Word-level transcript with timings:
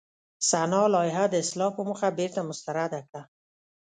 سنا 0.49 0.81
لایحه 0.95 1.25
د 1.29 1.35
اصلاح 1.43 1.71
په 1.75 1.81
موخه 1.87 2.09
بېرته 2.17 2.39
مسترده 2.49 2.99
کړه. 3.07 3.21